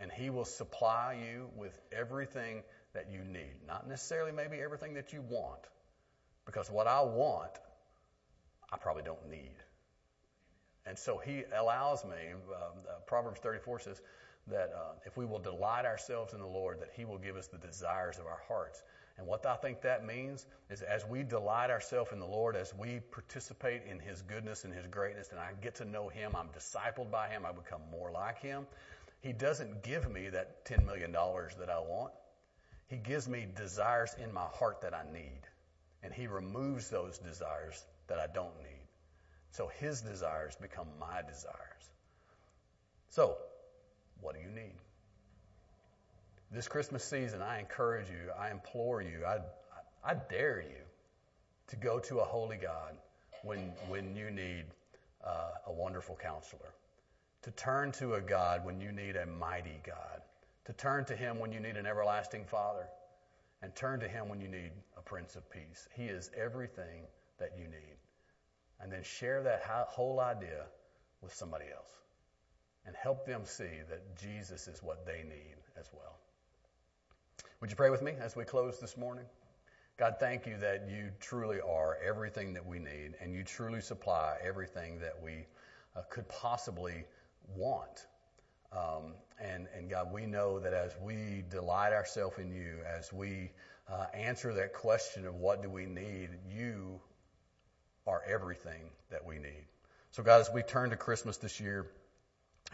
[0.00, 3.54] And he will supply you with everything that you need.
[3.66, 5.60] Not necessarily maybe everything that you want,
[6.44, 7.52] because what I want,
[8.72, 9.56] I probably don't need.
[10.86, 14.00] And so he allows me, um, uh, Proverbs 34 says
[14.48, 17.48] that uh, if we will delight ourselves in the Lord, that he will give us
[17.48, 18.82] the desires of our hearts.
[19.18, 22.74] And what I think that means is as we delight ourselves in the Lord, as
[22.74, 26.48] we participate in his goodness and his greatness, and I get to know him, I'm
[26.48, 28.66] discipled by him, I become more like him.
[29.22, 32.12] He doesn't give me that $10 million that I want.
[32.88, 35.40] He gives me desires in my heart that I need.
[36.02, 38.86] And He removes those desires that I don't need.
[39.50, 41.90] So His desires become my desires.
[43.08, 43.36] So,
[44.20, 44.74] what do you need?
[46.50, 49.38] This Christmas season, I encourage you, I implore you, I,
[50.04, 50.84] I dare you
[51.68, 52.96] to go to a holy God
[53.42, 54.64] when, when you need
[55.24, 56.72] uh, a wonderful counselor,
[57.42, 60.22] to turn to a God when you need a mighty God
[60.66, 62.88] to turn to Him when you need an everlasting Father,
[63.62, 65.88] and turn to Him when you need a Prince of Peace.
[65.94, 67.06] He is everything
[67.38, 67.96] that you need.
[68.80, 70.66] And then share that whole idea
[71.22, 71.90] with somebody else
[72.84, 76.18] and help them see that Jesus is what they need as well.
[77.60, 79.24] Would you pray with me as we close this morning?
[79.96, 84.36] God, thank you that you truly are everything that we need and you truly supply
[84.44, 85.46] everything that we
[85.96, 87.04] uh, could possibly
[87.56, 88.08] want.
[88.72, 93.52] Um, and, and God, we know that as we delight ourselves in you, as we
[93.88, 97.00] uh, answer that question of what do we need, you
[98.06, 99.64] are everything that we need.
[100.10, 101.86] So, God, as we turn to Christmas this year,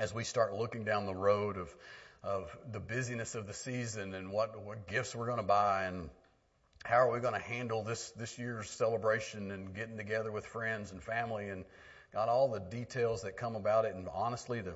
[0.00, 1.72] as we start looking down the road of,
[2.22, 6.08] of the busyness of the season and what, what gifts we're going to buy and
[6.84, 10.92] how are we going to handle this, this year's celebration and getting together with friends
[10.92, 11.64] and family and
[12.12, 14.74] God, all the details that come about it and honestly the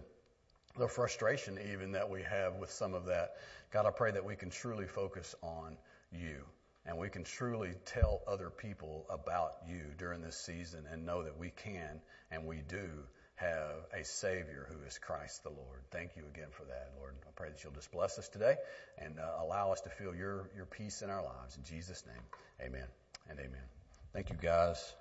[0.78, 3.36] the frustration even that we have with some of that.
[3.70, 5.76] God, I pray that we can truly focus on
[6.12, 6.44] you
[6.84, 11.36] and we can truly tell other people about you during this season and know that
[11.36, 12.88] we can and we do
[13.36, 15.80] have a Savior who is Christ the Lord.
[15.90, 17.14] Thank you again for that, Lord.
[17.26, 18.56] I pray that you'll just bless us today
[18.98, 21.56] and uh, allow us to feel your, your peace in our lives.
[21.56, 22.86] In Jesus' name, amen
[23.28, 23.64] and amen.
[24.12, 24.94] Thank you, guys.